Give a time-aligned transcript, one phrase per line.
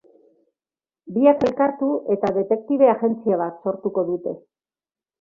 [1.17, 4.39] Biak elkartu eta detektibe agentzia bat sortuko dute.